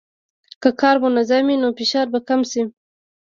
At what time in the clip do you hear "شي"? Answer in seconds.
2.51-2.61